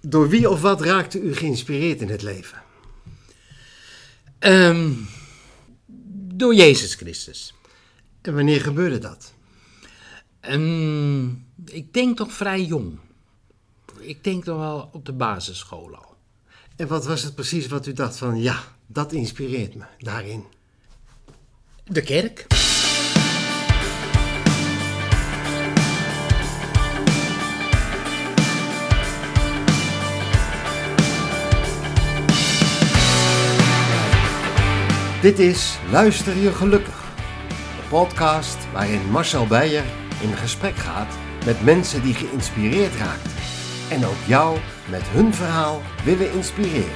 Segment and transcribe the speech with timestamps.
[0.00, 2.62] Door wie of wat raakte u geïnspireerd in het leven?
[4.38, 4.92] Ehm,
[6.34, 7.54] door Jezus Christus.
[8.20, 9.34] En wanneer gebeurde dat?
[10.40, 11.28] Ehm,
[11.64, 12.98] ik denk toch vrij jong.
[13.98, 16.16] Ik denk toch wel op de basisschool al.
[16.76, 20.44] En wat was het precies wat u dacht van, ja, dat inspireert me daarin?
[21.84, 22.46] De kerk.
[35.20, 37.14] Dit is Luister je gelukkig.
[37.48, 39.84] De podcast waarin Marcel Beijer
[40.22, 43.30] in gesprek gaat met mensen die geïnspireerd raakten.
[43.90, 44.58] En ook jou
[44.90, 46.92] met hun verhaal willen inspireren.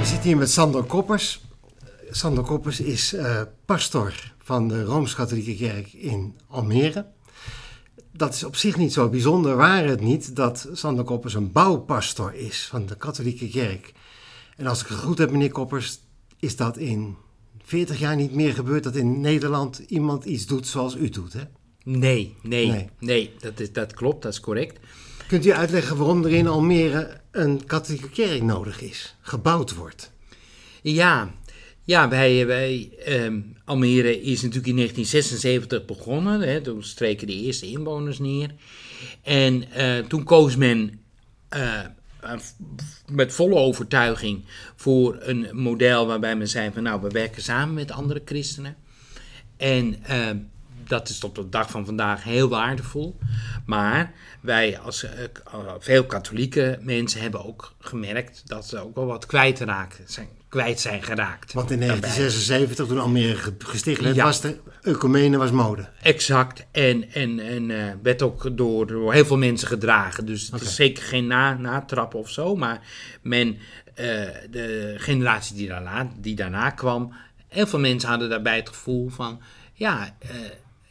[0.00, 1.44] We zitten hier met Sander Koppers.
[2.10, 7.06] Sander Koppers is eh, pastor van de Rooms-Katholieke Kerk in Almere
[8.16, 12.34] dat is op zich niet zo bijzonder, waar het niet dat Sander Koppers een bouwpastor
[12.34, 13.92] is van de katholieke kerk.
[14.56, 16.00] En als ik het goed heb, meneer Koppers,
[16.38, 17.16] is dat in
[17.64, 21.42] 40 jaar niet meer gebeurd dat in Nederland iemand iets doet zoals u doet, hè?
[21.84, 24.78] Nee, nee, nee, nee dat, is, dat klopt, dat is correct.
[25.26, 30.12] Kunt u uitleggen waarom er in Almere een katholieke kerk nodig is, gebouwd wordt?
[30.82, 31.34] Ja,
[31.84, 36.40] ja, bij, bij ehm, Almere is natuurlijk in 1976 begonnen.
[36.40, 38.50] Hè, toen streken de eerste inwoners neer.
[39.22, 41.00] En uh, toen koos men
[41.56, 41.80] uh,
[43.10, 44.44] met volle overtuiging
[44.76, 48.76] voor een model waarbij men zei van nou, we werken samen met andere christenen.
[49.56, 50.30] En uh,
[50.86, 53.18] dat is tot de dag van vandaag heel waardevol.
[53.66, 55.06] Maar wij als
[55.78, 61.02] veel katholieke mensen hebben ook gemerkt dat ze ook wel wat kwijtraken zijn kwijt zijn
[61.02, 61.52] geraakt.
[61.52, 64.24] Want in 1976, toen Almere gesticht werd, ja.
[64.24, 65.88] was de ecumene was mode.
[66.02, 66.66] Exact.
[66.70, 70.26] En, en, en uh, werd ook door, door heel veel mensen gedragen.
[70.26, 72.56] Dus het is zeker geen na, natrap of zo.
[72.56, 72.80] Maar
[73.22, 73.56] men, uh,
[74.50, 77.12] de generatie die daarna, die daarna kwam,
[77.48, 79.40] heel veel mensen hadden daarbij het gevoel van...
[79.72, 80.30] Ja, uh,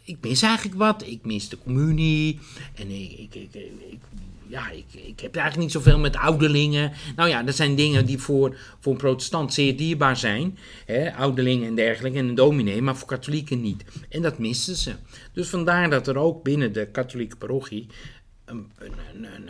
[0.04, 1.08] ik mis eigenlijk wat.
[1.08, 2.40] Ik mis de communie.
[2.76, 4.00] En ik, ik, ik,
[4.48, 6.92] ja, ik, ik heb eigenlijk niet zoveel met ouderlingen.
[7.16, 10.58] Nou ja, dat zijn dingen die voor, voor een protestant zeer dierbaar zijn.
[10.86, 13.84] Hè, ouderlingen en dergelijke en een dominee, maar voor katholieken niet.
[14.10, 14.94] En dat misten ze.
[15.34, 17.88] Dus vandaar dat er ook binnen de katholieke parochie
[18.46, 18.94] een, een,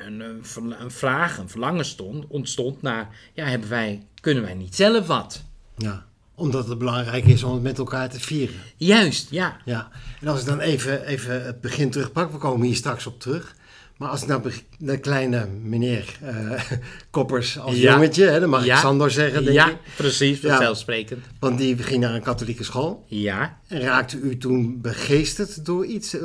[0.05, 4.75] een, een, een vraag, een verlangen stond, ontstond naar, ja, hebben wij, kunnen wij niet
[4.75, 5.43] zelf wat?
[5.77, 8.55] Ja omdat het belangrijk is om het met elkaar te vieren.
[8.77, 9.57] Juist, ja.
[9.65, 9.89] ja.
[10.21, 13.55] En als ik dan even, even het begin terugpak, we komen hier straks op terug.
[13.97, 16.61] Maar als ik nou de kleine meneer uh,
[17.09, 19.77] Koppers als jongetje, hè, dan mag ik Sandor zeggen, denk ja, ik.
[19.95, 21.25] precies, vanzelfsprekend.
[21.39, 23.05] Want die ging naar een katholieke school.
[23.07, 23.57] Ja.
[23.67, 26.15] En raakte u toen begeesterd door iets?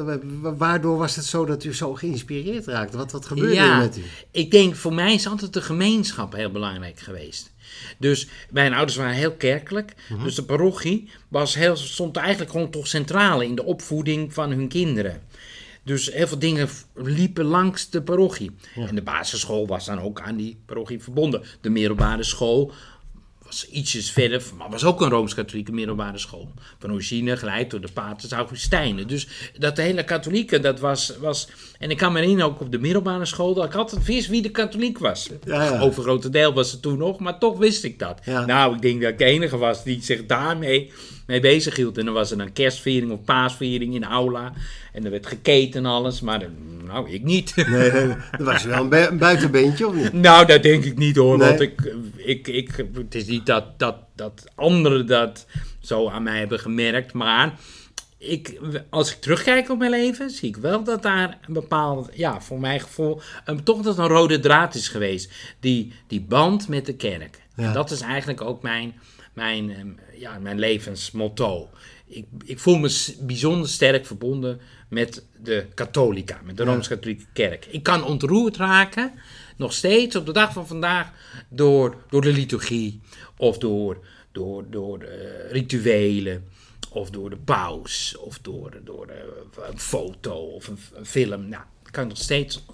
[0.42, 2.96] Waardoor was het zo dat u zo geïnspireerd raakte?
[2.96, 4.02] Wat, wat gebeurde er met u?
[4.30, 7.50] Ik denk, voor mij is altijd de gemeenschap heel belangrijk geweest.
[7.98, 9.94] Dus mijn ouders waren heel kerkelijk.
[10.08, 10.24] Mhm.
[10.24, 14.68] Dus de parochie was heel, stond eigenlijk gewoon toch centraal in de opvoeding van hun
[14.68, 15.22] kinderen.
[15.82, 18.50] Dus heel veel dingen liepen langs de parochie.
[18.74, 21.42] En de basisschool was dan ook aan die parochie verbonden.
[21.60, 22.72] De middelbare school
[23.48, 26.53] was ietsjes verder, maar was ook een Rooms-Katholieke middelbare school.
[26.78, 29.09] Van origine geleid door de paters Augustijnen.
[29.09, 29.28] Dus
[29.59, 31.48] dat hele katholieke, dat was, was...
[31.78, 34.42] En ik kan me herinneren, ook op de middelbare school, dat ik altijd wist wie
[34.42, 35.28] de katholiek was.
[35.44, 35.81] Ja, ja.
[35.81, 38.26] Overgrote deel was het toen nog, maar toch wist ik dat.
[38.26, 40.92] Nou, ik denk dat ik de enige was die zich daarmee
[41.28, 41.98] mee bezig hield.
[41.98, 44.52] En dan was er een kerstviering of paasviering in de aula.
[44.92, 46.48] En er werd geketen en alles, maar
[46.84, 47.54] nou, ik niet.
[47.68, 50.12] Nee, dat was wel een, buitenbeentje, of niet?
[50.12, 53.96] Nou, dat denk ik niet hoor, want ik, ik, ik, het is niet dat, dat,
[54.16, 55.46] dat anderen dat
[55.80, 57.58] zo aan mij hebben gemerkt, maar...
[58.20, 58.60] Ik,
[58.90, 62.60] als ik terugkijk op mijn leven, zie ik wel dat daar een bepaald, ja, voor
[62.60, 65.32] mijn gevoel, een, toch dat een rode draad is geweest.
[65.60, 67.40] Die, die band met de kerk.
[67.56, 68.94] En dat is eigenlijk ook mijn,
[69.38, 69.88] mijn, ehm,
[70.21, 71.71] ja, mijn levensmotto.
[72.06, 77.67] Ik, ik voel me bijzonder sterk verbonden met de katholica, met de Rooms-Katholieke Kerk.
[77.67, 79.12] Ik kan ontroerd raken,
[79.56, 81.12] nog steeds op de dag van vandaag,
[81.49, 83.00] door, door de liturgie
[83.37, 86.44] of door, door, door uh, rituelen
[86.93, 91.49] of door de paus of door, door uh, een foto of een, een film.
[91.49, 92.64] Nou, ik kan nog steeds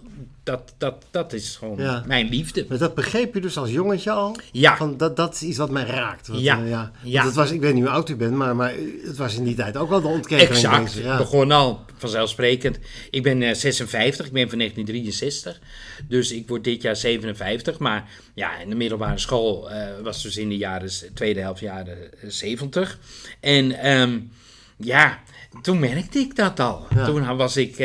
[0.42, 2.66] dat, dat, dat is gewoon mijn liefde.
[2.68, 4.36] Maar dat begreep je dus als jongetje al?
[4.52, 4.76] Ja.
[4.76, 6.28] Van, dat, dat is iets wat mij raakt.
[6.32, 6.60] ja.
[6.60, 6.92] Uh, ja.
[7.02, 7.32] ja.
[7.32, 8.72] was, ik weet niet hoe oud u bent, maar, maar
[9.04, 10.50] het was in die tijd ook wel de ontkenning.
[10.50, 10.92] Exact.
[10.92, 11.16] Ja.
[11.16, 12.78] begon al vanzelfsprekend.
[13.10, 15.60] Ik ben uh, 56, ik ben van 1963.
[16.08, 17.78] Dus ik word dit jaar 57.
[17.78, 22.10] Maar ja, in de middelbare school uh, was dus in de jaren, tweede helft jaren
[22.26, 22.98] 70.
[23.40, 24.30] En um,
[24.76, 25.22] ja
[25.62, 26.86] toen merkte ik dat al.
[27.04, 27.76] Toen was ik,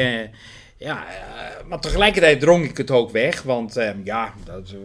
[0.80, 4.76] ja, uh, maar tegelijkertijd drong ik het ook weg, want uh, ja, dat,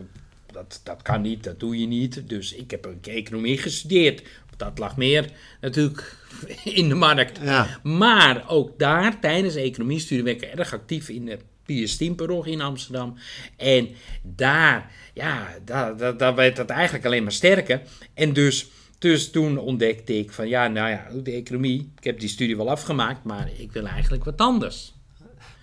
[0.52, 2.28] dat, dat kan niet, dat doe je niet.
[2.28, 4.22] Dus ik heb een economie gestudeerd.
[4.56, 5.30] Dat lag meer
[5.60, 6.16] natuurlijk
[6.64, 7.38] in de markt.
[7.42, 7.80] Ja.
[7.82, 13.18] Maar ook daar, tijdens economiestudie, ben ik erg actief in de Piers in Amsterdam.
[13.56, 13.88] En
[14.22, 17.82] daar, ja, daar, daar, daar werd dat eigenlijk alleen maar sterker.
[18.14, 18.66] En dus
[18.98, 22.70] dus toen ontdekte ik van ja, nou ja, de economie, ik heb die studie wel
[22.70, 24.93] afgemaakt, maar ik wil eigenlijk wat anders.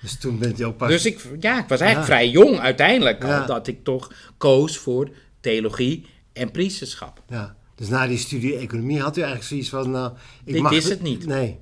[0.01, 0.89] Dus toen bent je ook pas...
[0.89, 3.45] Dus ik, ja, ik was eigenlijk vrij jong uiteindelijk, ja.
[3.45, 5.09] dat ik toch koos voor
[5.39, 7.24] theologie en priesterschap.
[7.30, 10.12] Ja, dus na die studie economie had u eigenlijk zoiets van, nou,
[10.45, 11.25] ik Dit mag is het niet.
[11.25, 11.59] Nee.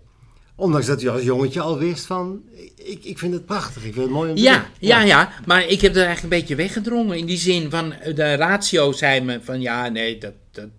[0.55, 2.41] Ondanks dat u als jongetje al wist van,
[2.75, 4.65] ik, ik vind het prachtig, ik vind het mooi om te ja, doen.
[4.79, 7.17] Ja, ja, maar ik heb er eigenlijk een beetje weggedrongen.
[7.17, 10.69] In die zin van, de ratio zei me van, ja, nee, dat, dat,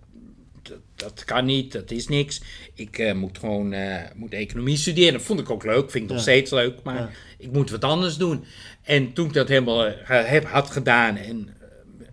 [0.95, 2.41] dat kan niet, dat is niks.
[2.73, 5.13] Ik uh, moet gewoon uh, moet economie studeren.
[5.13, 8.17] Dat vond ik ook leuk, vind ik nog steeds leuk, maar ik moet wat anders
[8.17, 8.43] doen.
[8.81, 11.49] En toen ik dat helemaal uh, heb, had gedaan en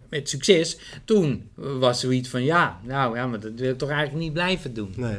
[0.08, 4.20] met succes, toen was zoiets van ja, nou ja, maar dat wil ik toch eigenlijk
[4.20, 4.92] niet blijven doen.
[4.96, 5.16] Nee.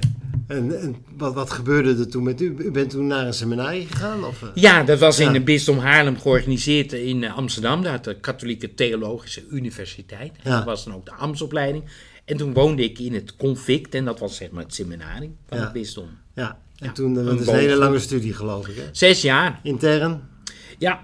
[0.48, 2.56] En, en wat, wat gebeurde er toen met u?
[2.58, 4.24] U bent toen naar een seminarie gegaan?
[4.24, 4.52] Of?
[4.54, 7.82] Ja, dat was in de Bisdom Haarlem georganiseerd in Amsterdam.
[7.82, 10.32] Daar had de Katholieke Theologische Universiteit.
[10.44, 11.84] Dat was dan ook de ambtsopleiding.
[12.26, 15.58] En toen woonde ik in het convict en dat was zeg maar het seminarie van
[15.58, 16.10] het bisdom.
[16.34, 18.84] Ja, en toen, dat is een hele lange studie geloof ik hè?
[18.92, 19.60] Zes jaar.
[19.64, 20.22] Intern?
[20.78, 21.02] Ja.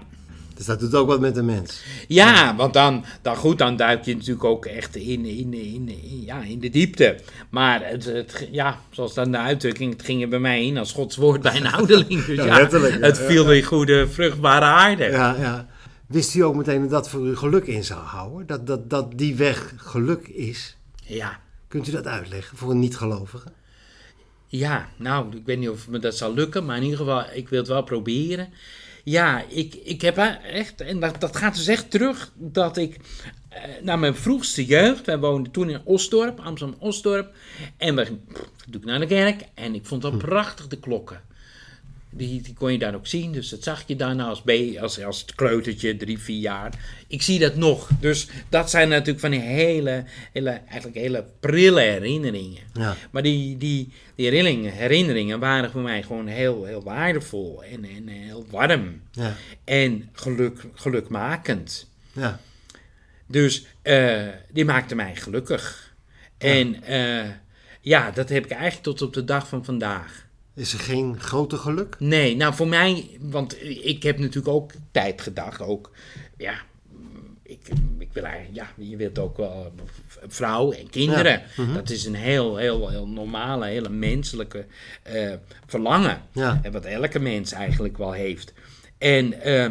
[0.54, 1.82] Dus dat doet ook wat met de mens.
[2.08, 5.90] Ja, want dan, dan goed, dan duik je natuurlijk ook echt in, in, in,
[6.24, 7.18] ja, in de diepte.
[7.50, 10.92] Maar het, het, ja, zoals dan de uitdrukking, het ging er bij mij in als
[10.92, 12.24] Gods woord bij een ouderling.
[12.24, 13.00] Dus ja, letterlijk.
[13.00, 15.04] Het viel in goede, vruchtbare aarde.
[15.04, 15.66] Ja, ja.
[16.06, 18.46] Wist u ook meteen dat dat voor u geluk in zou houden?
[18.46, 20.76] Dat, dat, dat die weg geluk is?
[21.02, 21.40] Ja.
[21.68, 23.48] Kunt u dat uitleggen voor een niet-gelovige?
[24.56, 27.48] Ja, nou, ik weet niet of me dat zal lukken, maar in ieder geval, ik
[27.48, 28.48] wil het wel proberen.
[29.04, 32.96] Ja, ik, ik heb echt, en dat, dat gaat dus echt terug, dat ik
[33.48, 37.34] eh, naar mijn vroegste jeugd, wij woonden toen in Osdorp, Amsterdam-Osdorp,
[37.76, 38.18] en we
[38.70, 40.18] ik naar de kerk en ik vond dat hm.
[40.18, 41.22] prachtig, de klokken.
[42.16, 43.32] Die, die kon je daar ook zien.
[43.32, 46.72] Dus dat zag je daarna als, B, als, als kleutertje, drie, vier jaar.
[47.06, 47.88] Ik zie dat nog.
[48.00, 52.62] Dus dat zijn natuurlijk van die hele, hele, eigenlijk hele prille herinneringen.
[52.72, 52.96] Ja.
[53.10, 58.08] Maar die, die, die herinneringen, herinneringen waren voor mij gewoon heel, heel waardevol en, en
[58.08, 59.00] heel warm.
[59.12, 59.36] Ja.
[59.64, 61.90] En geluk, gelukmakend.
[62.12, 62.40] Ja.
[63.26, 65.94] Dus uh, die maakte mij gelukkig.
[66.38, 67.30] En uh,
[67.80, 70.25] ja, dat heb ik eigenlijk tot op de dag van vandaag.
[70.56, 71.96] Is er geen grote geluk?
[71.98, 75.60] Nee, nou voor mij, want ik heb natuurlijk ook tijd gedacht.
[75.60, 75.90] Ook,
[76.36, 76.54] ja,
[77.42, 77.60] ik,
[77.98, 79.72] ik wil eigenlijk, ja, je wilt ook wel
[80.26, 81.42] vrouw en kinderen.
[81.56, 81.74] Mhm.
[81.74, 84.66] Dat is een heel, heel, heel normale, hele menselijke
[85.14, 85.32] uh,
[85.66, 86.22] verlangen.
[86.32, 86.60] Ja.
[86.72, 88.52] Wat elke mens eigenlijk wel heeft.
[88.98, 89.70] En uh,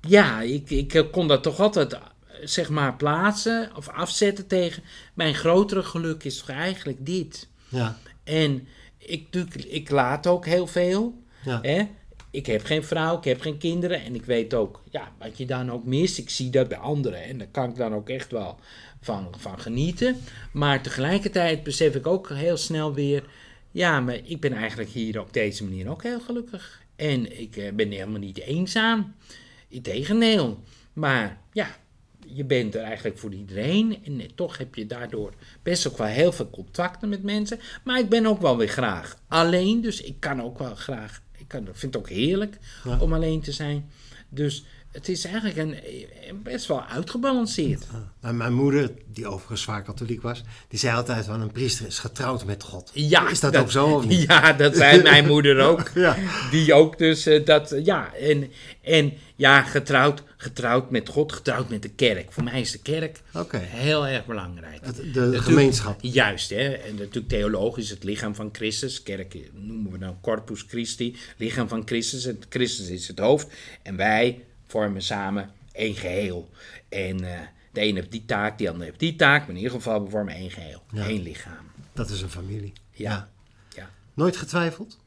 [0.00, 1.98] ja, ik, ik kon dat toch altijd,
[2.42, 4.82] zeg maar, plaatsen of afzetten tegen
[5.14, 7.48] mijn grotere geluk is toch eigenlijk dit.
[7.68, 7.98] Ja.
[8.24, 8.68] En
[9.06, 9.34] ik,
[9.66, 11.22] ik laat ook heel veel.
[11.44, 11.58] Ja.
[11.62, 11.88] Hè?
[12.30, 14.02] Ik heb geen vrouw, ik heb geen kinderen.
[14.02, 16.18] En ik weet ook ja, wat je dan ook mist.
[16.18, 17.22] Ik zie dat bij anderen.
[17.22, 18.58] En daar kan ik dan ook echt wel
[19.00, 20.16] van, van genieten.
[20.52, 23.24] Maar tegelijkertijd besef ik ook heel snel weer...
[23.70, 26.82] Ja, maar ik ben eigenlijk hier op deze manier ook heel gelukkig.
[26.96, 29.14] En ik eh, ben helemaal niet eenzaam.
[29.68, 30.62] Integendeel.
[30.92, 31.76] Maar ja,
[32.26, 34.04] je bent er eigenlijk voor iedereen.
[34.04, 37.60] En toch heb je daardoor best ook wel heel veel contacten met mensen.
[37.84, 39.80] Maar ik ben ook wel weer graag alleen.
[39.80, 41.22] Dus ik kan ook wel graag.
[41.38, 42.58] Ik kan, vind het ook heerlijk
[43.00, 43.90] om alleen te zijn.
[44.28, 44.64] Dus
[44.96, 45.76] het is eigenlijk een,
[46.42, 47.86] best wel uitgebalanceerd.
[48.22, 48.32] Ja.
[48.32, 52.44] Mijn moeder, die overigens zwaar katholiek was, die zei altijd van een priester is getrouwd
[52.44, 52.90] met God.
[52.94, 54.24] Ja, is dat, ook zo of niet?
[54.28, 55.90] Ja, dat zei mijn moeder ook.
[55.94, 56.16] ja.
[56.50, 58.50] Die ook dus uh, dat, ja, en,
[58.82, 62.32] en ja, getrouwd, getrouwd met God, getrouwd met de kerk.
[62.32, 63.62] Voor mij is de kerk okay.
[63.64, 65.12] heel erg belangrijk.
[65.12, 65.98] de, de gemeenschap.
[66.00, 66.72] Juist, hè.
[66.72, 69.02] En natuurlijk theologisch het lichaam van Christus.
[69.02, 72.26] Kerk noemen we dan Corpus Christi, lichaam van Christus.
[72.26, 73.46] En Christus is het hoofd.
[73.82, 76.50] En wij vormen samen één geheel.
[76.88, 77.40] En uh,
[77.72, 79.40] de een heeft die taak, die ander heeft die taak.
[79.40, 80.82] Maar in ieder geval, we vormen één geheel.
[80.94, 81.70] één lichaam.
[81.92, 82.72] Dat is een familie.
[82.90, 83.28] Ja.
[83.74, 83.90] ja.
[84.14, 84.98] Nooit getwijfeld?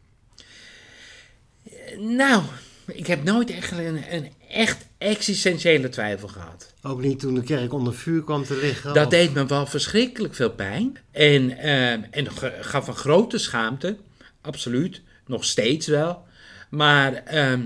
[1.98, 2.44] Nou,
[2.86, 6.74] ik heb nooit echt een, een, echt existentiële twijfel gehad.
[6.82, 8.94] Ook niet toen de kerk onder vuur kwam te liggen?
[8.94, 10.98] Dat deed me wel verschrikkelijk veel pijn.
[11.12, 12.28] En, uh, en
[12.62, 13.98] gaf een grote schaamte,
[14.42, 15.02] absoluut.
[15.26, 16.28] Nog steeds wel.
[16.70, 17.60] Maar uh,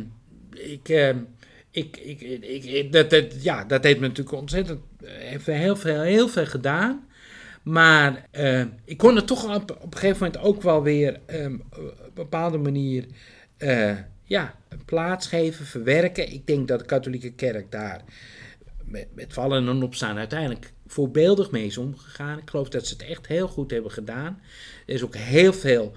[0.51, 1.09] ik, uh,
[1.73, 2.21] ik, ik,
[2.63, 7.07] ik, dat, dat, ja, dat heeft me natuurlijk ontzettend heeft heel veel, heel veel gedaan.
[7.63, 11.77] Maar uh, ik kon het toch op, een gegeven moment ook wel weer um, op
[11.77, 13.05] een bepaalde manier
[13.57, 16.31] uh, ja, plaats geven, verwerken.
[16.31, 18.01] Ik denk dat de katholieke kerk daar
[18.85, 22.37] met, met vallen en opstaan uiteindelijk voorbeeldig mee is omgegaan.
[22.37, 24.41] Ik geloof dat ze het echt heel goed hebben gedaan.
[24.85, 25.95] Er is ook heel veel,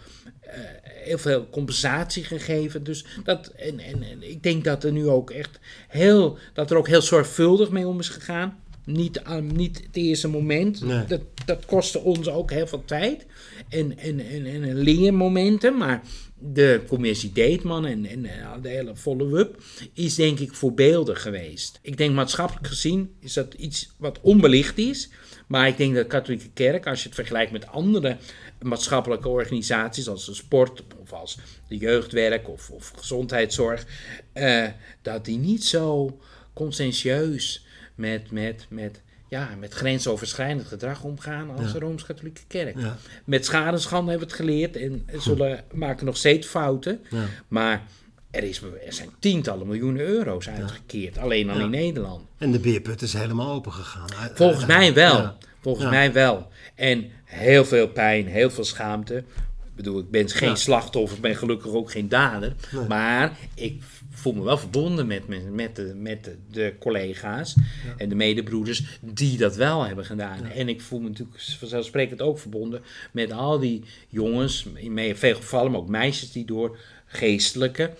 [0.84, 2.84] heel veel compensatie gegeven.
[2.84, 6.76] Dus dat, en, en, en, ik denk dat er nu ook echt heel, dat er
[6.76, 8.58] ook heel zorgvuldig mee om is gegaan.
[8.84, 10.84] Niet, uh, niet het eerste moment.
[10.84, 11.04] Nee.
[11.04, 13.26] Dat, dat kostte ons ook heel veel tijd.
[13.68, 15.76] En, en, en, en leermomenten.
[15.76, 16.02] Maar
[16.38, 18.22] de commissie Deetman en, en
[18.62, 19.62] de hele follow-up
[19.92, 21.78] is denk ik voorbeeldig geweest.
[21.82, 25.10] Ik denk maatschappelijk gezien is dat iets wat onbelicht is.
[25.46, 28.16] Maar ik denk dat de katholieke kerk, als je het vergelijkt met andere
[28.60, 33.86] maatschappelijke organisaties, als de sport of als de jeugdwerk of, of gezondheidszorg,
[34.34, 34.66] uh,
[35.02, 36.18] dat die niet zo
[36.52, 41.72] conscientieus met, met, met ja, met grensoverschrijdend gedrag omgaan als Ja.
[41.72, 42.78] de Rooms-Katholieke Kerk.
[42.78, 42.96] Ja.
[43.24, 47.00] Met schadenschande hebben we het geleerd en zullen maken nog steeds fouten.
[47.10, 47.24] Ja.
[47.48, 47.82] Maar
[48.30, 52.24] er, is, er zijn tientallen miljoenen euro's uitgekeerd, alleen al in Nederland.
[52.38, 54.08] En de beerput is helemaal open gegaan.
[54.34, 55.34] Volgens mij wel.
[55.60, 56.48] Volgens mij wel.
[56.74, 59.16] En heel veel pijn, heel veel schaamte.
[59.16, 60.54] Ik bedoel, ik ben geen Ja.
[60.54, 62.54] slachtoffer, ben gelukkig ook geen dader.
[62.72, 62.86] Nee.
[62.86, 67.54] Maar ik voel me wel verbonden met, met, met, de, met de, de collega's
[67.96, 70.44] en de medebroeders die dat wel hebben gedaan.
[70.44, 75.70] En ik voel me natuurlijk vanzelfsprekend ook verbonden met al die jongens, in veel gevallen,
[75.70, 77.92] maar ook meisjes die door geestelijke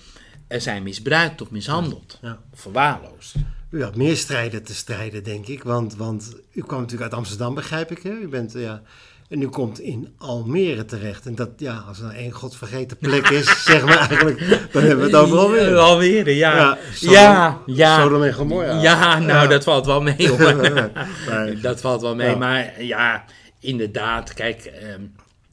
[0.49, 2.19] eh, zijn misbruikt of mishandeld.
[2.23, 2.41] Ja.
[2.53, 3.35] Of verwaarloosd.
[3.71, 5.63] U had meer strijden te strijden, denk ik.
[5.63, 8.03] Want, want u kwam natuurlijk uit Amsterdam, begrijp ik.
[8.03, 8.11] Hè?
[8.11, 8.83] U bent, ja,
[9.29, 11.27] en u komt in Almere terecht.
[11.27, 14.39] En dat, ja, als er één godvergeten plek is, zeg maar eigenlijk,
[14.73, 15.71] dan hebben we het over Almere.
[15.71, 16.57] Ja, Almere, ja.
[16.57, 18.01] Ja, Ja, Sodom- ja.
[18.03, 18.81] Sodom en Gomorra.
[18.83, 19.47] Ja, nou, Ja.
[19.47, 20.29] dat valt wel mee.
[20.29, 20.55] hoor.
[21.31, 21.61] Nee.
[21.69, 22.31] dat valt wel mee.
[22.31, 22.37] Ja.
[22.37, 23.25] Maar ja,
[23.61, 25.01] inderdaad, kijk, ehm,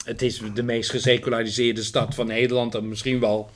[0.05, 3.49] het is de meest geseculariseerde stad van Nederland en misschien wel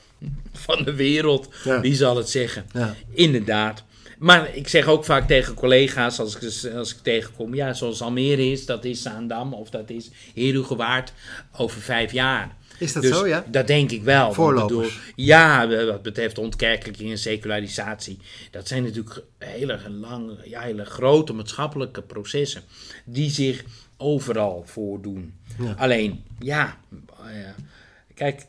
[0.52, 1.48] van de wereld.
[1.82, 2.66] Wie zal het zeggen?
[2.72, 2.94] Ja.
[3.12, 3.84] Inderdaad.
[4.18, 8.50] Maar ik zeg ook vaak tegen collega's, als ik, als ik tegenkom, ja, zoals Almere
[8.50, 11.12] is, dat is Zaandam of dat is Herugewaard
[11.56, 12.56] over vijf jaar.
[12.78, 13.44] Is dat Dus zo, ja?
[13.48, 14.32] Dat denk ik wel.
[14.32, 14.70] Voorlopers.
[14.70, 18.18] bedoel, ja, wat betreft ontkerkelijking en secularisatie.
[18.50, 22.62] Dat zijn natuurlijk hele, lange, ja, hele grote maatschappelijke processen.
[23.04, 23.64] Die zich
[23.96, 25.34] overal voordoen.
[25.58, 25.74] Ja.
[25.78, 26.76] Alleen, ja,
[27.18, 27.50] eh,
[28.14, 28.44] kijk,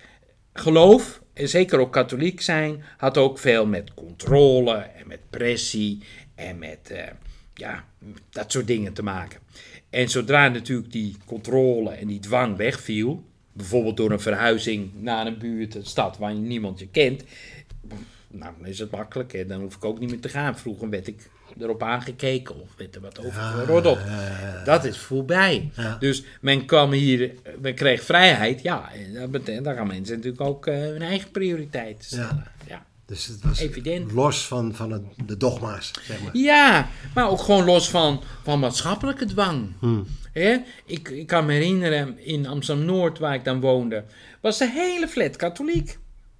[0.53, 6.03] geloof, en zeker ook katholiek zijn, had ook veel met controle en met pressie
[6.35, 7.03] en met, eh,
[7.53, 7.85] ja,
[8.29, 9.39] dat soort dingen te maken.
[9.89, 15.37] En zodra natuurlijk die controle en die dwang wegviel, bijvoorbeeld door een verhuizing naar een
[15.37, 17.23] buurt, een stad waar niemand je kent,
[18.27, 19.31] nou, dan is het makkelijk.
[19.31, 19.45] Hè?
[19.45, 20.57] Dan hoef ik ook niet meer te gaan.
[20.57, 23.99] Vroeger werd ik erop aangekeken of werd er wat over geroddeld.
[24.65, 25.71] Dat is voorbij.
[25.75, 25.97] Ja.
[25.99, 28.61] Dus men kwam hier, men kreeg vrijheid.
[28.61, 32.47] Ja, en dat betekent, dan gaan mensen natuurlijk ook eh, hun eigen prioriteiten stellen.
[32.67, 32.85] Ja.
[33.05, 34.11] Dus het was Evident.
[34.11, 36.37] los van, van het, de dogma's, zeg maar.
[36.37, 39.71] Ja, maar ook gewoon los van, van maatschappelijke dwang.
[39.79, 40.07] Hmm.
[40.85, 44.03] Ik, ik kan me herinneren, in Amsterdam-Noord, waar ik dan woonde,
[44.41, 45.97] was de hele flat katholiek.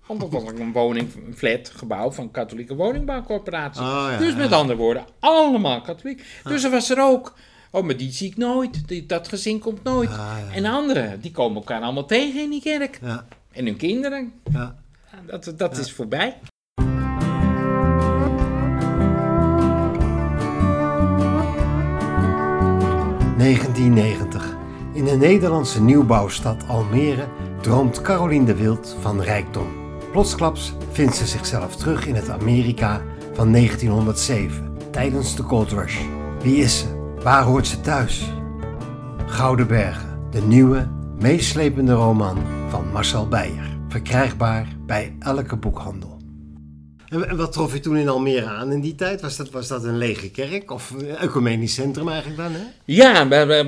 [0.09, 3.81] Want dat was ook een woning, een flat, gebouw van katholieke woningbouwcorporatie.
[3.81, 4.55] Oh, ja, dus met ja.
[4.55, 6.23] andere woorden, allemaal katholiek.
[6.43, 7.33] Dus er was er ook,
[7.71, 8.87] oh, maar die zie ik nooit.
[8.87, 10.09] Die, dat gezin komt nooit.
[10.09, 10.55] Ah, ja.
[10.55, 12.99] En anderen, die komen elkaar allemaal tegen in die kerk.
[13.01, 14.33] Ja, En hun kinderen.
[15.25, 16.37] Dat, dat is voorbij.
[23.37, 24.57] ...1990.
[24.93, 27.27] In de Nederlandse nieuwbouwstad Almere
[27.61, 29.78] droomt Caroline de Wild van rijkdom.
[30.11, 33.01] Plotsklaps vindt ze zichzelf terug in het Amerika
[33.33, 35.97] van 1907, tijdens de Gold Rush.
[36.41, 36.85] Wie is ze?
[37.23, 38.23] Waar hoort ze thuis?
[39.25, 40.89] Gouden Bergen, de nieuwe,
[41.19, 42.37] meeslepende roman
[42.69, 43.77] van Marcel Beijer.
[43.87, 46.17] Verkrijgbaar bij elke boekhandel.
[47.09, 49.21] En wat trof je toen in Almere aan in die tijd?
[49.21, 52.51] Was dat, was dat een lege kerk of een ecumenisch centrum eigenlijk dan?
[52.51, 52.63] Hè?
[52.85, 53.65] Ja, maar, maar,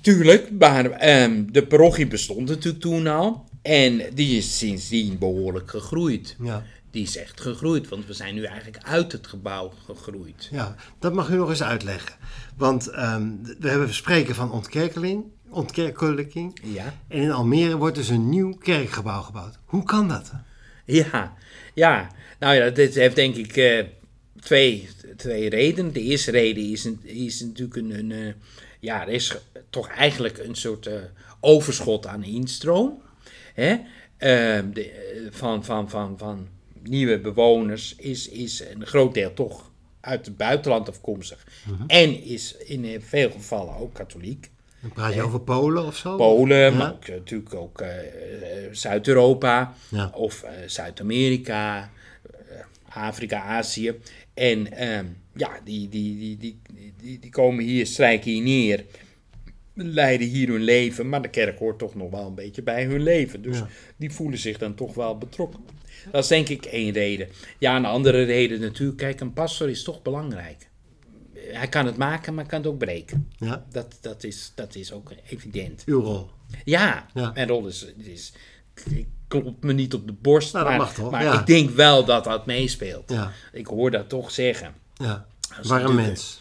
[0.00, 0.50] tuurlijk.
[0.58, 3.48] Maar ehm, de parochie bestond natuurlijk toen al.
[3.62, 6.36] En die is sindsdien behoorlijk gegroeid.
[6.42, 6.64] Ja.
[6.90, 10.48] Die is echt gegroeid, want we zijn nu eigenlijk uit het gebouw gegroeid.
[10.50, 12.14] ja, dat mag u nog eens uitleggen.
[12.56, 16.58] Want ehm, we hebben spreken van ontkerkeling, ontkerkelijking.
[16.62, 19.58] Ja, En in Almere wordt dus een nieuw kerkgebouw gebouwd.
[19.64, 20.32] Hoe kan dat?
[20.84, 21.34] ja,
[21.74, 22.10] ja.
[22.38, 23.84] Nou ja, dit heeft denk ik eh,
[24.40, 25.92] twee, twee redenen.
[25.92, 28.32] De eerste reden is, een- is natuurlijk een, een eh,
[28.80, 29.36] ja, er is
[29.70, 30.94] toch eigenlijk een soort eh,
[31.40, 33.02] overschot aan instroom.
[33.54, 33.76] Hè?
[34.16, 36.48] Ehm, de, eh, van, van, van, van
[36.82, 41.46] nieuwe bewoners is, is een groot deel toch uit het buitenland afkomstig.
[41.86, 44.50] En is in eh, veel gevallen ook katholiek.
[44.80, 46.16] Dan praat je over Polen of zo?
[46.16, 47.84] Polen, maar ook, natuurlijk ook
[48.72, 49.74] Zuid-Europa
[50.12, 51.90] of Zuid-Amerika,
[52.88, 53.94] Afrika, Azië.
[54.34, 58.84] En ehm, ja, die, die, die, die, die, die komen hier, strijken hier neer
[59.84, 63.02] leiden hier hun leven, maar de kerk hoort toch nog wel een beetje bij hun
[63.02, 63.42] leven.
[63.42, 63.62] Dus
[63.96, 65.60] die voelen zich dan toch wel betrokken.
[66.10, 67.28] Dat is denk ik één reden.
[67.58, 70.68] Ja, een andere reden natuurlijk, kijk, een pastor is toch belangrijk.
[71.34, 73.28] Hij kan het maken, maar kan het ook breken.
[73.36, 73.64] Ja.
[73.70, 75.82] Dat, dat, is, dat is ook evident.
[75.86, 76.30] Uw rol.
[76.64, 77.30] Ja, ja.
[77.34, 78.32] mijn rol is, is
[78.90, 82.46] ik klop me niet op de borst, nou, maar, maar ik denk wel dat dat
[82.46, 83.10] meespeelt.
[83.10, 83.32] Ja.
[83.52, 84.74] Ik hoor dat toch zeggen.
[84.94, 85.26] Ja,
[85.62, 86.38] waar mens.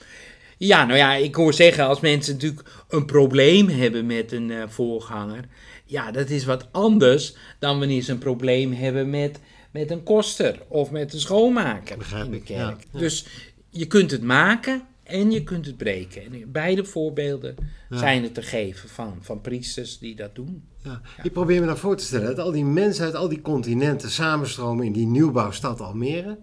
[0.60, 4.64] Ja, nou ja, ik hoor zeggen, als mensen natuurlijk een probleem hebben met een uh,
[4.68, 5.46] voorganger,
[5.86, 9.40] ja, dat is wat anders dan wanneer ze een probleem hebben met,
[9.72, 12.84] met een koster of met een schoonmaker in de kerk.
[12.92, 13.26] Dus
[13.70, 16.22] je kunt het maken en je kunt het breken.
[16.24, 17.56] En beide voorbeelden
[17.90, 20.64] zijn er te geven van, van priesters die dat doen.
[20.84, 21.02] Ja.
[21.24, 24.10] Ik probeer me dan voor te stellen dat al die mensen uit al die continenten
[24.10, 26.38] samenstromen in die nieuwbouwstad Almere.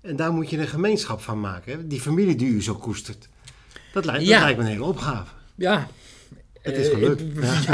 [0.00, 1.88] En daar moet je een gemeenschap van maken.
[1.88, 3.28] Die familie die u zo koestert.
[3.92, 5.32] Dat lijkt, dat lijkt me een hele opgave.
[5.54, 5.88] Ja.
[6.62, 7.22] Het is gelukt.
[7.22, 7.66] Uh,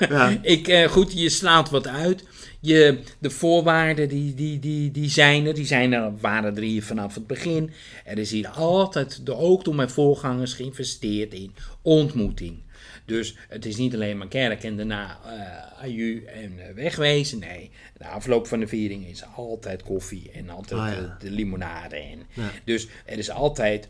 [0.08, 0.38] ja.
[0.42, 2.24] Ik, uh, goed, je slaat wat uit.
[2.60, 5.54] Je, de voorwaarden die, die, die, die zijn er.
[5.54, 7.70] Die zijn er, waren er hier vanaf het begin.
[8.04, 12.62] Er is hier altijd, de, ook door mijn voorgangers, geïnvesteerd in ontmoeting.
[13.04, 17.38] Dus het is niet alleen maar kerk en daarna uh, aju en wegwezen.
[17.38, 21.96] Nee, de afloop van de viering is altijd koffie en altijd ah, de, de, limonade.
[21.96, 22.22] En,
[22.64, 23.88] Dus er is altijd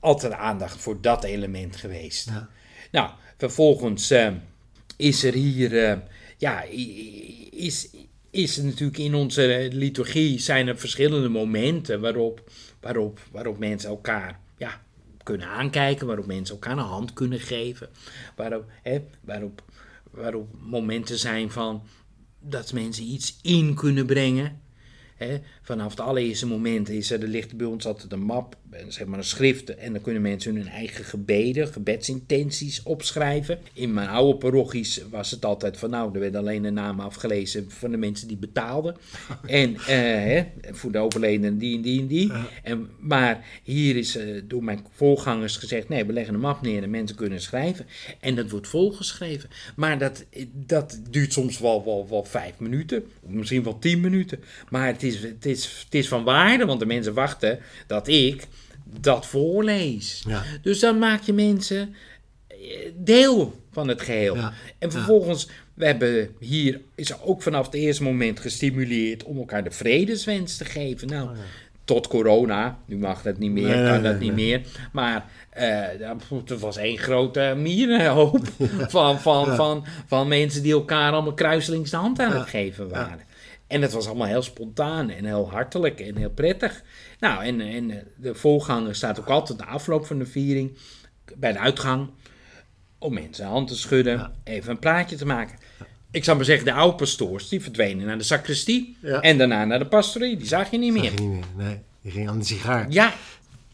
[0.00, 2.28] altijd aandacht voor dat element geweest.
[2.28, 2.48] Ja.
[2.92, 4.32] Nou, vervolgens uh,
[4.96, 5.96] is er hier, uh,
[6.36, 6.62] ja,
[7.50, 7.88] is,
[8.30, 12.50] is er natuurlijk in onze liturgie zijn er verschillende momenten waarop,
[12.80, 14.80] waarop, waarop mensen elkaar ja,
[15.22, 17.88] kunnen aankijken, waarop mensen elkaar een hand kunnen geven,
[18.36, 19.62] waarop, hè, waarop,
[20.10, 21.82] waarop momenten zijn van
[22.40, 24.60] dat mensen iets in kunnen brengen.
[25.62, 28.56] Vanaf het allereerste moment is er, er ligt bij ons altijd een map,
[28.88, 29.78] zeg maar een schriften.
[29.78, 33.58] En dan kunnen mensen hun eigen gebeden, gebedsintenties opschrijven.
[33.72, 37.70] In mijn oude parochies was het altijd van nou, er werd alleen de naam afgelezen
[37.70, 38.96] van de mensen die betaalden.
[39.46, 42.32] En uh, hè, voor de overledene die en die en die.
[42.62, 46.82] En, maar hier is uh, door mijn voorgangers gezegd, nee, we leggen een map neer
[46.82, 47.86] en mensen kunnen schrijven.
[48.20, 49.50] En dat wordt volgeschreven.
[49.76, 54.40] Maar dat, dat duurt soms wel, wel, wel vijf minuten, misschien wel tien minuten.
[54.68, 58.46] Maar het is, het is het is van waarde, want de mensen wachten dat ik
[59.00, 60.22] dat voorlees.
[60.26, 60.42] Ja.
[60.62, 61.94] Dus dan maak je mensen
[62.46, 62.56] eh,
[62.94, 64.36] deel van het geheel.
[64.78, 69.64] En vervolgens, we hebben hier, is er ook vanaf het eerste moment gestimuleerd om elkaar
[69.64, 71.08] de vredeswens te geven.
[71.08, 71.36] Nou, oh
[71.88, 74.60] tot corona, nu mag dat niet meer, kan dat niet meer.
[74.92, 75.24] Maar
[75.58, 76.08] uh,
[76.46, 78.40] het was één grote mierenhoop
[78.96, 83.20] van, van, van, van mensen die elkaar allemaal kruiselings de hand aan het geven waren.
[83.68, 86.82] En het was allemaal heel spontaan en heel hartelijk en heel prettig.
[87.20, 90.76] Nou, en, en de voorganger staat ook altijd de afloop van de viering
[91.36, 92.10] bij de uitgang
[92.98, 95.58] om mensen hand te schudden, even een praatje te maken.
[96.10, 99.78] Ik zou maar zeggen, de oude pastoors die verdwenen naar de sacristie en daarna naar
[99.78, 100.36] de pastorie.
[100.36, 101.04] Die zag je niet meer.
[101.04, 101.78] Zag je niet meer, nee.
[102.02, 102.86] Die ging aan de sigaar.
[102.90, 103.14] Ja,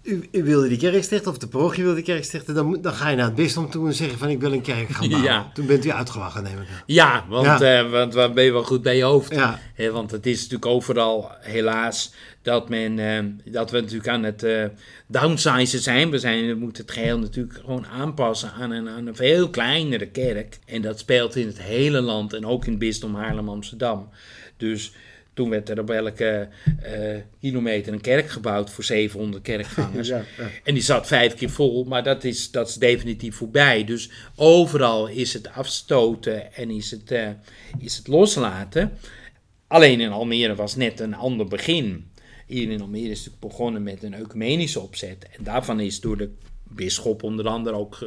[0.05, 2.93] u, u, wilde die kerk stichten, of de parochie wilde die kerk stichten, dan, dan
[2.93, 5.31] ga je naar het bisdom toe en zeggen van ik wil een kerk gaan bouwen.
[5.31, 5.51] Ja.
[5.55, 6.83] Toen bent u uitgelachen, neem ik aan.
[6.87, 7.85] Ja, want, ja.
[7.85, 9.35] Uh, want dan ben je wel goed bij je hoofd.
[9.35, 9.61] Ja.
[9.93, 12.13] want het is natuurlijk overal helaas
[12.43, 14.65] dat, men, uh, dat we natuurlijk aan het uh,
[15.07, 16.11] downsizen zijn.
[16.11, 16.47] We, zijn.
[16.47, 20.59] we moeten het geheel natuurlijk gewoon aanpassen aan een, aan een veel kleinere kerk.
[20.67, 24.09] En dat speelt in het hele land en ook in het bisdom Haarlem-Amsterdam.
[24.57, 24.93] Dus
[25.35, 26.49] toen werd er op elke
[26.87, 30.11] uh, kilometer een kerk gebouwd voor 700 kerkgangers.
[30.65, 33.85] En die zat vijf keer vol, maar dat is, dat is definitief voorbij.
[33.85, 37.29] Dus overal is het afstoten en is het, uh,
[37.79, 38.93] is het loslaten.
[39.67, 42.11] Alleen in Almere was net een ander begin.
[42.47, 45.27] Hier in Almere is het begonnen met een ecumenische opzet.
[45.37, 46.31] En daarvan is door de
[46.63, 47.99] bisschop onder andere ook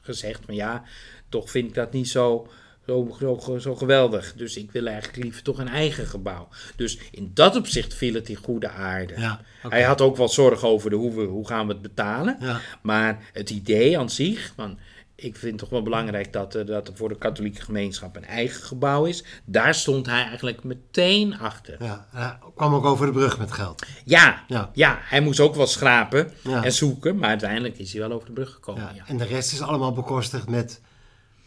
[0.00, 0.84] gezegd van ja,
[1.28, 2.48] toch vind ik dat niet zo
[2.86, 4.32] zo, zo, zo geweldig.
[4.36, 6.48] Dus ik wil eigenlijk liever toch een eigen gebouw.
[6.76, 9.14] Dus in dat opzicht viel het in goede aarde.
[9.16, 12.36] Ja, Hij had ook wat zorgen over de, hoe, we, hoe gaan we het betalen.
[12.40, 12.60] Ja.
[12.82, 14.78] Maar het idee aan zich, van,
[15.14, 18.24] ik vind het toch wel belangrijk dat, er, dat er voor de katholieke gemeenschap een
[18.24, 19.24] eigen gebouw is.
[19.44, 21.84] Daar stond hij eigenlijk meteen achter.
[21.84, 23.86] Ja, hij kwam ook over de brug met geld.
[24.04, 24.70] Ja, ja.
[24.72, 27.16] ja hij moest ook wel schrapen en zoeken.
[27.16, 28.90] Maar uiteindelijk is hij wel over de brug gekomen.
[28.94, 29.04] Ja.
[29.06, 30.80] En de rest is allemaal bekostigd met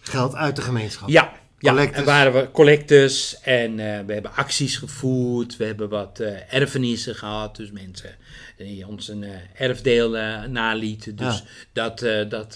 [0.09, 1.09] Geld uit de gemeenschap.
[1.09, 5.57] Ja, Ja, en waren we collectors en uh, we hebben acties gevoerd.
[5.57, 7.55] We hebben wat uh, erfenissen gehad.
[7.55, 8.15] Dus mensen
[8.57, 10.09] die ons een uh, erfdeel
[10.49, 11.15] nalieten.
[11.15, 12.55] Dus dat, dat,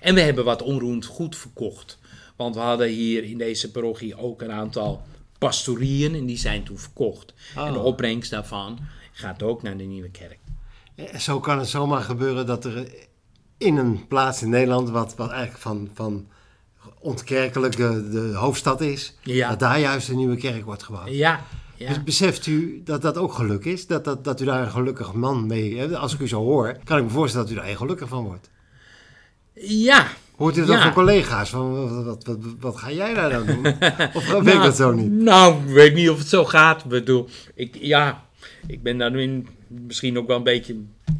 [0.00, 1.98] en we hebben wat onroerend goed verkocht.
[2.36, 5.02] Want we hadden hier in deze parochie ook een aantal
[5.38, 7.34] pastorieën en die zijn toen verkocht.
[7.56, 8.78] En de opbrengst daarvan
[9.12, 10.38] gaat ook naar de Nieuwe Kerk.
[11.18, 12.88] Zo kan het zomaar gebeuren dat er
[13.58, 16.28] in een plaats in Nederland, wat, wat eigenlijk van, van
[17.00, 21.08] ontkerkelijke de hoofdstad is, dat daar juist een nieuwe kerk wordt gebouwd.
[21.10, 21.40] Ja,
[21.76, 21.88] ja.
[21.88, 23.86] Dus beseft u dat dat ook geluk is?
[23.86, 25.96] Dat, dat, dat u daar een gelukkig man mee?
[25.96, 28.24] Als ik u zo hoor, kan ik me voorstellen dat u daar heel gelukkig van
[28.24, 28.50] wordt.
[29.54, 30.06] Ja.
[30.36, 30.82] Hoort u dat ja.
[30.82, 31.50] van collega's?
[31.50, 33.66] Van, wat, wat, wat, ga jij daar dan doen?
[34.16, 35.10] Of weet nou, dat zo niet?
[35.10, 36.84] Nou, ik weet niet of het zo gaat.
[36.84, 38.24] Ik bedoel, ik, ja,
[38.66, 40.76] ik ben daar nu misschien ook wel een beetje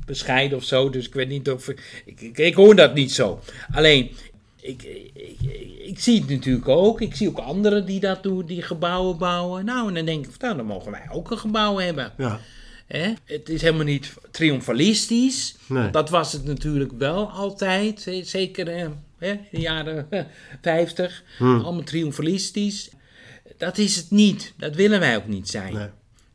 [0.07, 0.91] bescheiden of zo.
[0.91, 1.69] Dus ik weet niet of...
[1.69, 1.81] Ik,
[2.21, 3.41] ik, ik hoor dat niet zo.
[3.73, 4.11] Alleen,
[4.69, 4.83] ik,
[5.15, 5.37] ik,
[5.85, 7.01] ik, zie het natuurlijk ook.
[7.01, 9.65] Ik zie ook anderen die dat doen, die gebouwen bouwen.
[9.65, 12.13] Nou, en dan denk ik, nou, dan mogen wij ook een gebouw hebben.
[12.17, 12.41] Ja.
[12.87, 13.13] Hè?
[13.25, 15.57] Het is helemaal niet triomfalistisch.
[15.67, 15.91] Nee.
[15.91, 18.11] Dat was het natuurlijk wel altijd.
[18.23, 18.67] Zeker
[19.19, 20.09] hè, in de jaren
[20.63, 21.23] 50.
[21.39, 21.45] Hm.
[21.45, 22.91] Allemaal triomfalistisch.
[23.57, 24.53] Dat is het niet.
[24.57, 25.75] Dat willen wij ook niet zijn.
[25.75, 25.89] Nee.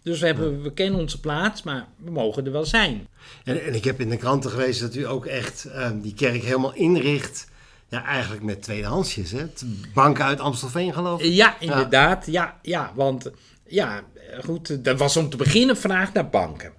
[0.04, 3.08] Dus we, hebben, we kennen onze plaats, maar we mogen er wel zijn.
[3.44, 6.44] En, en ik heb in de kranten gelezen dat u ook echt ehm, die kerk
[6.44, 7.48] helemaal inricht
[7.94, 9.46] ja, eigenlijk met tweedehandsjes, hè?
[9.94, 11.34] Banken uit Amstelveen, geloof ik.
[11.34, 12.26] Ja, inderdaad.
[12.26, 13.32] Ja, ja, want
[13.68, 14.04] ja,
[14.44, 16.72] goed, dat was om te beginnen vraag naar banken.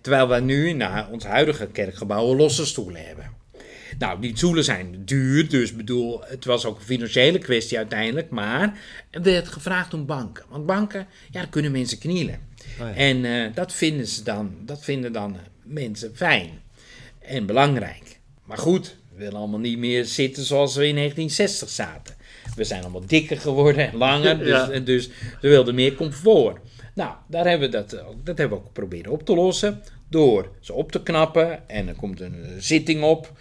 [0.00, 3.30] Terwijl we nu naar ons huidige kerkgebouw losse stoelen hebben.
[3.98, 8.30] Nou, die stoelen zijn duur, dus bedoel, het was ook een financiële kwestie uiteindelijk.
[8.30, 8.78] Maar
[9.10, 10.44] er werd gevraagd om banken.
[10.48, 12.40] Want banken, ja, daar kunnen mensen knielen.
[12.80, 16.50] Oh en uh, dat vinden ze dan, dat vinden dan mensen fijn
[17.18, 18.20] en belangrijk.
[18.44, 22.14] Maar goed, we willen allemaal niet meer zitten zoals we in 1960 zaten.
[22.56, 25.08] We zijn allemaal dikker geworden en langer, dus, dus
[25.40, 26.58] we wilden meer comfort.
[26.94, 30.48] Nou, daar hebben we dat, eh, dat hebben we ook proberen op te lossen door
[30.60, 31.68] ze op te knappen.
[31.68, 33.32] En er komt een eh, zitting op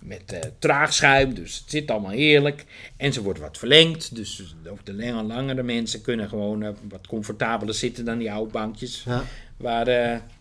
[0.00, 2.64] met uh, traagschuim, dus het zit allemaal heerlijk.
[2.96, 7.74] En ze wordt wat verlengd, dus ook de lange, langere mensen kunnen gewoon wat comfortabeler
[7.74, 9.02] zitten dan die oude bankjes.
[9.06, 9.24] Ja.
[9.56, 9.88] Waar,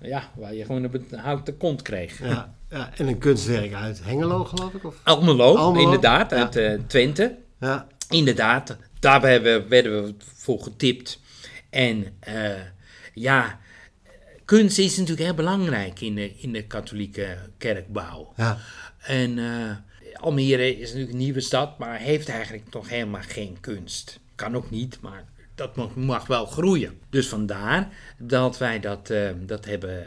[0.02, 2.20] ja, waar je gewoon een houten kont kreeg.
[2.20, 2.56] Ja.
[2.74, 4.84] Ja, en een kunstwerk uit Hengelo, geloof ik?
[4.84, 4.96] Of?
[5.04, 6.74] Almelo, inderdaad, uit ja.
[6.74, 7.38] uh, Twente.
[7.60, 7.88] Ja.
[8.10, 11.20] Inderdaad, daar werden we, werden we voor getipt.
[11.70, 12.52] En uh,
[13.14, 13.60] ja,
[14.46, 18.34] kunst is natuurlijk heel belangrijk in de, in de katholieke kerkbouw.
[18.36, 18.58] Ja.
[18.98, 19.72] En uh,
[20.14, 24.20] Almere is natuurlijk een nieuwe stad, maar heeft eigenlijk nog helemaal geen kunst.
[24.36, 25.24] Kan ook niet, maar
[25.56, 27.00] dat mag, wel groeien.
[27.10, 30.06] Dus vandaar dat wij dat, uh, dat hebben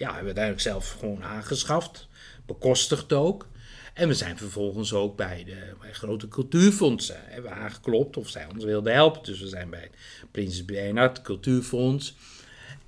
[0.00, 2.08] ja, hebben we uiteindelijk zelf gewoon aangeschaft.
[2.46, 3.48] Bekostigd ook.
[3.94, 8.64] En we zijn vervolgens ook bij de bij grote cultuurfondsen hebben aangeklopt of zij ons
[8.64, 9.22] wilden helpen.
[9.22, 12.16] Dus we zijn bij het Prinses Bernhard Cultuurfonds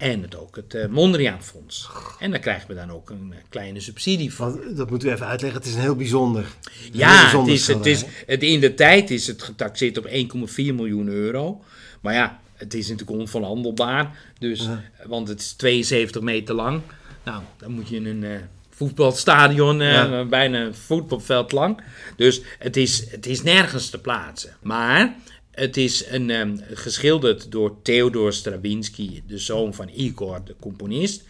[0.03, 1.89] en het, ook het uh, Mondriaan Fonds.
[2.19, 4.61] En daar krijgen we dan ook een eh, kleine subsidie van.
[4.75, 5.59] Dat moeten we even uitleggen.
[5.59, 6.47] Het is een heel bijzonder.
[6.93, 10.13] Ja, het is, het is, het, in de tijd is het getaxeerd op 1,4
[10.57, 11.63] miljoen euro.
[12.01, 14.19] Maar ja, het is natuurlijk onverhandelbaar.
[14.39, 14.69] Dus,
[15.07, 16.81] Want het is 72 meter lang.
[17.25, 18.37] Nou, dan moet je in een uh,
[18.71, 21.81] voetbalstadion, uh, bijna een voetbalveld lang.
[22.17, 24.57] Dus het is, het is nergens te plaatsen.
[24.63, 25.15] Maar
[25.53, 31.25] het is een, um, geschilderd door Theodor Stravinsky, de zoon van Igor, de componist.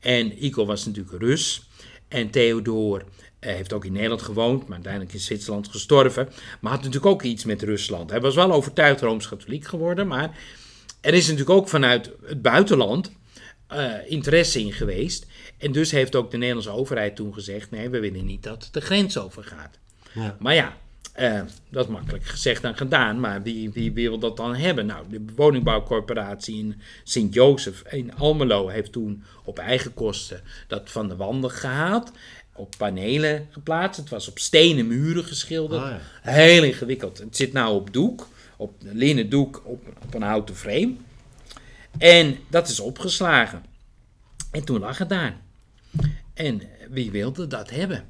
[0.00, 1.62] En Igor was natuurlijk Rus.
[2.08, 3.04] En Theodor
[3.38, 6.28] hij heeft ook in Nederland gewoond, maar uiteindelijk in Zwitserland gestorven.
[6.60, 8.10] Maar had natuurlijk ook iets met Rusland.
[8.10, 10.38] Hij was wel overtuigd rooms-katholiek geworden, maar
[11.00, 13.12] er is natuurlijk ook vanuit het buitenland
[13.72, 15.26] uh, interesse in geweest.
[15.58, 18.72] En dus heeft ook de Nederlandse overheid toen gezegd: nee, we willen niet dat het
[18.72, 19.78] de grens overgaat.
[20.12, 20.36] Ja.
[20.38, 20.76] Maar ja,
[21.20, 24.86] uh, dat is makkelijk gezegd en gedaan, maar wie, wie, wil dat dan hebben?
[24.86, 31.16] Nou, de woningbouwcorporatie in Sint-Jozef in Almelo heeft toen op eigen kosten dat van de
[31.16, 32.12] wanden gehaald.
[32.54, 34.00] Op panelen geplaatst.
[34.00, 35.82] Het was op stenen muren geschilderd.
[35.82, 36.00] Ja.
[36.22, 37.18] Heel ingewikkeld.
[37.18, 40.94] Het zit nou op doek, op een linnen doek op, op een houten frame.
[41.98, 43.64] En dat is opgeslagen.
[44.50, 45.36] En toen lag het daar.
[46.34, 48.04] En wie wilde dat hebben?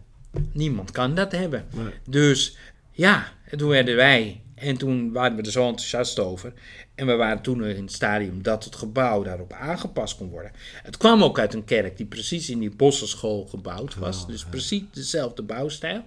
[0.53, 1.67] Niemand kan dat hebben.
[2.05, 2.57] Dus
[2.99, 6.53] ja, toen werden wij, en toen waren we er zo enthousiast over.
[6.95, 10.53] En we waren toen in het stadium dat het gebouw daarop aangepast kon worden.
[10.83, 14.27] Het kwam ook uit een kerk die precies in die bossenschool gebouwd was.
[14.27, 16.05] dus precies dezelfde bouwstijl.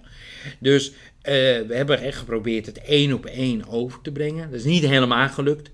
[0.58, 0.94] Dus uh,
[1.66, 4.50] we hebben echt geprobeerd het één op één over te brengen.
[4.50, 5.70] Dat is niet helemaal gelukt.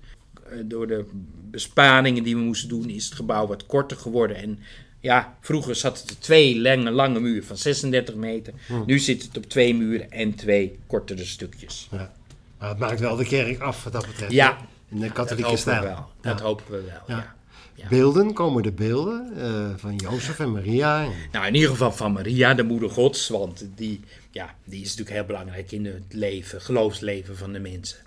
[0.51, 1.05] Uh, door de
[1.51, 4.37] besparingen die we moesten doen, is het gebouw wat korter geworden.
[4.37, 4.59] En
[4.99, 8.53] ja, vroeger zat het twee lange, lange muren van 36 meter.
[8.67, 8.85] Hm.
[8.85, 11.87] Nu zit het op twee muren en twee kortere stukjes.
[11.91, 12.11] Ja.
[12.59, 14.31] Maar het maakt wel de kerk af wat dat betreft.
[14.31, 14.57] Ja,
[14.89, 15.81] In de dat katholieke hopen stijl.
[15.81, 16.07] we wel.
[16.21, 17.35] Dat hopen we wel, ja.
[17.75, 17.87] Ja.
[17.87, 21.03] Beelden, komen de beelden eh, van Jozef en Maria.
[21.03, 23.99] En- Nou, in ieder geval van Maria, de moeder gods, want die,
[24.31, 27.97] ja, die is natuurlijk heel belangrijk in het leven, geloofsleven van de mensen.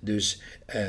[0.00, 0.82] Dus eh,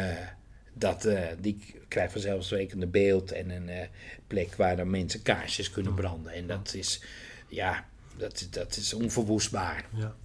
[0.80, 3.88] dat, eh, die krijgt vanzelfsprekend een beeld en een eh,
[4.28, 6.34] plek waar dan mensen kaarsjes kunnen branden.
[6.34, 7.02] En dat is,
[7.48, 7.86] ja,
[8.18, 9.86] dat, dat is onverwoestbaar.
[9.94, 10.16] Ja.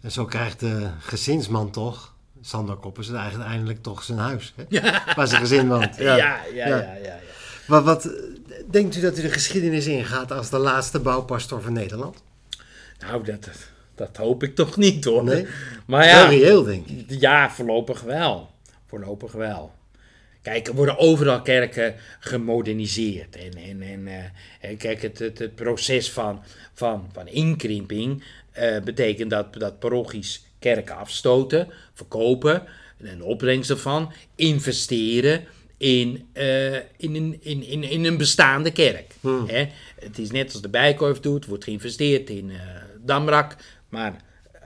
[0.00, 4.54] En zo krijgt de gezinsman toch, Sander Koppers, uiteindelijk toch zijn huis.
[4.56, 4.80] Hè?
[5.14, 5.96] Waar zijn gezin woont.
[6.06, 6.16] Ja, Ja.
[6.16, 6.96] ja, ja, Ja.
[7.02, 7.18] ja.
[7.66, 8.10] ja, Wat,
[8.70, 12.22] denkt u dat u de geschiedenis ingaat als de laatste bouwpastor van Nederland?
[12.98, 13.48] Nou, dat,
[13.94, 15.24] dat, hoop ik toch niet hoor.
[15.24, 15.46] Nee?
[15.86, 17.20] Maar Heel ja, reëel, denk ik.
[17.20, 18.50] Ja, voorlopig wel.
[18.88, 19.72] Voorlopig wel.
[20.42, 23.36] Kijk, er worden overal kerken gemoderniseerd.
[23.36, 24.06] En, en, en
[24.60, 26.42] eh, kijk, het, het, het proces van,
[26.74, 32.62] van, van inkrimping eh, betekent dat, dat parochies kerken afstoten, verkopen,
[33.04, 35.44] en de opbrengst ervan, investeren
[35.76, 36.80] in, eh, in,
[37.14, 39.14] een- in, in, in een bestaande kerk.
[39.46, 39.66] Hè?
[40.00, 42.52] Het is net als de Bijkorf doet, wordt geïnvesteerd in
[43.04, 43.56] Damrak,
[43.88, 44.16] maar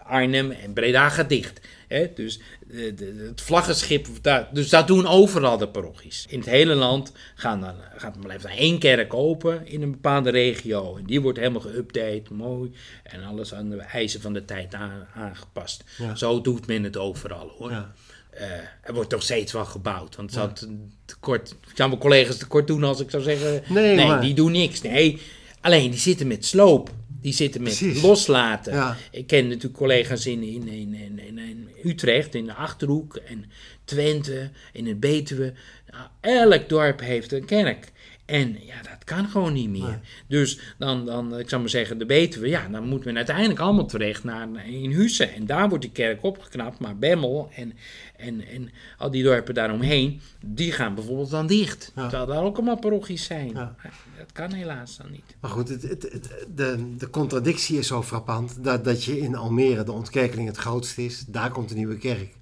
[0.05, 1.61] Arnhem en Breda gaat dicht.
[1.93, 2.13] Hè?
[2.15, 6.27] Dus de, de- het vlaggenschip, daar, dus dat doen overal de parochies.
[6.29, 10.31] In het hele land gaan dan, gaat, blijft er één kerk open in een bepaalde
[10.31, 10.97] regio.
[10.97, 12.71] En die wordt helemaal geüpdate, mooi.
[13.03, 15.85] En alles aan de eisen van de tijd aan- aangepast.
[15.99, 16.15] Ja.
[16.15, 17.71] Zo doet men het overal hoor.
[17.71, 17.93] Ja.
[18.31, 18.51] Eh,
[18.83, 20.17] er wordt nog steeds wel gebouwd.
[20.17, 23.63] Want zou te- tekort, ik zou mijn collega's tekort doen als ik zou zeggen...
[23.69, 24.81] Nee, maar- die doen niks.
[24.83, 25.21] Nee,
[25.61, 26.91] alleen die zitten met sloop.
[27.23, 28.03] Die zitten met Precies.
[28.03, 28.73] loslaten.
[28.73, 28.97] Ja.
[29.11, 33.45] Ik ken natuurlijk collega's in, in, in, in, in, in Utrecht, in de Achterhoek en
[33.85, 35.53] Twente, in het Betuwe.
[35.91, 37.92] Nou, elk dorp heeft een kerk.
[38.25, 40.01] En ja, dat kan gewoon niet meer.
[40.29, 43.87] Dus dan, dan, ik zou maar zeggen, de Betuwe, ja, dan moet men uiteindelijk allemaal
[43.87, 45.35] terecht naar, in Hussen.
[45.35, 46.79] En daar wordt die kerk opgeknapt.
[46.79, 47.73] Maar Bemmel en,
[48.17, 51.93] en, en al die dorpen daaromheen, die gaan bijvoorbeeld dan dicht.
[51.95, 52.03] Ja.
[52.09, 53.49] Terwijl daar ook allemaal parochies zijn.
[53.55, 53.75] Ja.
[54.19, 55.37] Dat kan helaas dan niet.
[55.41, 59.35] Maar goed, het, het, het- de, de contradictie is zo frappant dat, dat je in
[59.37, 61.25] Almere de ontkerkeling het grootste is.
[61.29, 62.35] Daar komt een nieuwe kerk.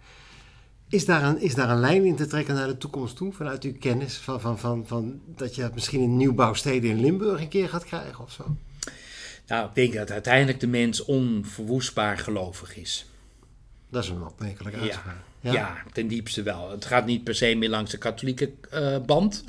[0.90, 3.64] Is daar, een, is daar een lijn in te trekken naar de toekomst toe, vanuit
[3.64, 4.16] uw kennis?
[4.16, 8.24] Van, van, van, van, dat je misschien in nieuwbouwsteden in Limburg een keer gaat krijgen
[8.24, 8.56] of zo?
[9.46, 13.06] Nou, ik denk dat uiteindelijk de mens onverwoestbaar gelovig is.
[13.88, 14.84] Dat is een opmerkelijke Ja.
[14.84, 15.16] uitspraak.
[15.40, 15.76] Ja.
[15.92, 16.70] ten diepste wel.
[16.70, 19.44] Het gaat niet per se meer langs de katholieke eh, band.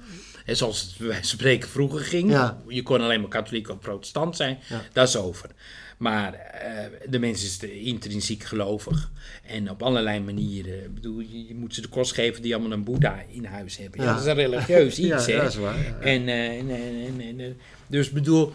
[0.46, 2.32] En zoals het bij spreken vroeger ging.
[2.32, 2.62] Ja.
[2.68, 4.60] Je kon alleen maar katholiek of protestant zijn.
[4.70, 4.82] Ja.
[4.94, 5.50] Dat is over.
[6.02, 9.12] Maar eh, de mens is intrinsiek gelovig.
[9.44, 10.84] En op allerlei manieren.
[10.84, 13.78] Ik bedoel, je, je moet ze de kost geven die allemaal een boeddha in huis
[13.78, 14.00] hebben.
[14.00, 14.12] Ja, Ja.
[14.14, 15.38] dat is een religieus iets, ja, hè?
[15.38, 15.80] dat is waar.
[15.80, 16.00] ja.
[16.00, 17.52] En, eh, en, en, en, en, eh,
[17.88, 18.54] dus ik bedoel,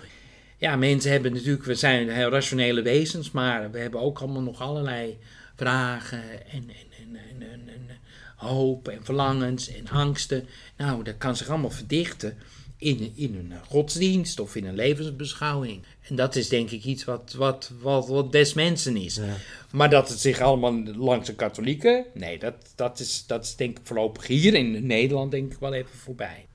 [0.57, 4.61] ja, mensen hebben natuurlijk, we zijn heel rationele wezens, maar we hebben ook allemaal nog
[4.61, 5.19] allerlei
[5.57, 7.99] vragen en, en, en, en, en, en
[8.37, 10.47] hoop en verlangens en angsten.
[10.77, 12.37] Nou, dat kan zich allemaal verdichten
[12.79, 15.83] in, in een godsdienst of in een levensbeschouwing.
[16.09, 19.15] En dat is denk ik iets wat, wat, wat, wat des mensen is.
[19.15, 19.37] Ja.
[19.71, 23.79] Maar dat het zich allemaal langs de katholieken, nee, dat, dat, is, dat is denk
[23.79, 26.47] ik voorlopig hier in Nederland denk ik wel even voorbij.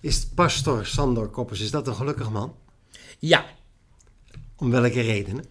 [0.00, 2.54] Is pastor Sander Koppers, is dat een gelukkig man?
[3.18, 3.44] Ja,
[4.56, 5.44] Om welke redenen?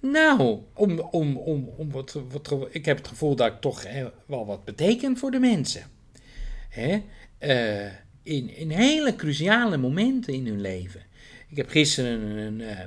[0.00, 4.06] nou, om, om, om, om wat, wat, ik heb het gevoel dat ik toch eh,
[4.26, 5.82] wel wat beteken voor de mensen.
[6.68, 7.02] Hè?
[7.38, 11.02] Eh, in, in hele cruciale momenten in hun leven.
[11.48, 12.78] Ik heb gisteren een, een eh,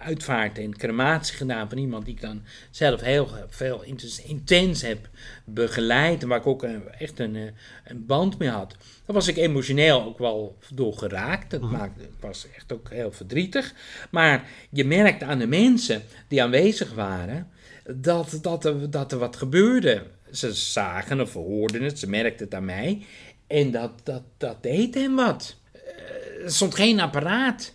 [0.00, 5.08] uitvaart en crematie gedaan van iemand die ik dan zelf heel veel intens, intens heb
[5.44, 6.22] begeleid.
[6.22, 6.62] En waar ik ook
[6.98, 7.42] echt een, eh,
[7.84, 8.76] een band mee had.
[9.06, 11.50] Daar was ik emotioneel ook wel door geraakt.
[11.50, 13.74] Dat maakte, ik was echt ook heel verdrietig.
[14.10, 17.50] Maar je merkte aan de mensen die aanwezig waren
[17.86, 20.02] dat, dat, er, dat er wat gebeurde.
[20.32, 23.06] Ze zagen of hoorden het, ze merkten het aan mij.
[23.46, 25.56] En dat, dat, dat deed hem wat.
[25.72, 27.74] Eh, er stond geen apparaat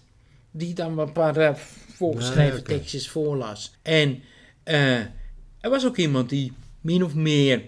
[0.58, 1.58] die dan een paar
[1.96, 2.74] voorgeschreven Nee, oké.
[2.74, 3.74] tekstjes voorlas.
[3.82, 4.22] En
[4.64, 5.00] eh,
[5.60, 7.62] er was ook iemand die min of meer,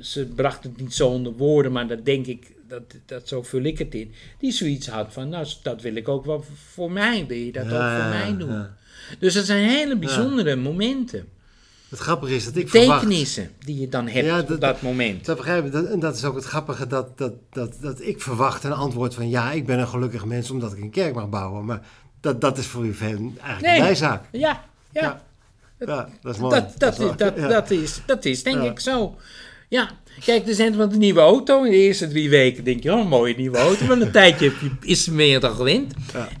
[0.00, 3.62] ze bracht het niet zo onder woorden, maar dat denk ik, dat, dat zo vul
[3.62, 7.26] ik het in, die zoiets had van, nou, dat wil ik ook wel voor mij,
[7.26, 8.50] wil je dat ook voor mij doen?
[8.50, 8.76] ja.
[9.18, 11.28] Dus dat zijn hele bijzondere momenten,
[11.94, 13.00] Het grappige is dat ik verwacht...
[13.00, 15.24] betekenissen die je dan hebt Ja, op dat- dat moment.
[15.24, 15.72] Dat begrijp ik.
[15.72, 19.14] Dat, en dat is ook het grappige, dat, dat, dat, dat ik verwacht een antwoord
[19.14, 19.28] van...
[19.28, 21.64] ja, ik ben een gelukkig mens omdat ik een kerk mag bouwen.
[21.64, 21.80] Maar
[22.20, 23.76] dat, dat is voor u veel eigenlijk Nee.
[23.78, 24.24] een bijzaak.
[24.32, 25.02] Ja, ja.
[25.02, 25.22] Ja.
[25.86, 26.54] Ja, dat is mooi.
[26.54, 29.16] Dat, dat, is, dat, dat, is, dat is denk ik zo.
[29.68, 29.90] Ja,
[30.24, 31.62] kijk, er zijn wat een nieuwe auto.
[31.62, 33.86] In de eerste drie weken denk je, oh, een mooie nieuwe auto.
[33.86, 35.94] Maar een tijdje heb je, is je dan gewend.